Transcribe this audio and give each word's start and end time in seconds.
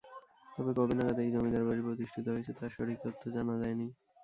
তবে 0.55 0.71
কবে 0.77 0.93
নাগাদ 0.97 1.17
এই 1.21 1.29
জমিদার 1.33 1.63
বাড়ি 1.67 1.81
প্রতিষ্ঠিত 1.87 2.25
হয়েছে 2.33 2.51
তার 2.59 2.69
সঠিক 2.75 2.97
তথ্য 3.05 3.21
জানা 3.35 3.53
যায়নি। 3.61 3.87